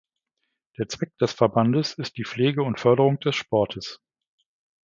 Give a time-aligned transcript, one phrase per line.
[0.79, 4.01] Der Zweck des Verbandes ist die Pflege und Förderung des Sportes.